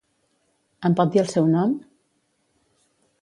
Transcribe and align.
Em 0.89 0.95
pot 0.99 1.11
dir 1.15 1.21
el 1.23 1.29
seu 1.33 1.49
nom? 1.55 1.75